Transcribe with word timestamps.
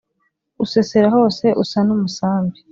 usesera 0.63 1.07
hose 1.15 1.45
usa 1.63 1.79
n'umusambi 1.87 2.57